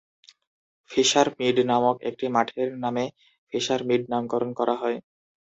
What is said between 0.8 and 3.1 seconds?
fisher Mead নামক একটি মাঠের নামে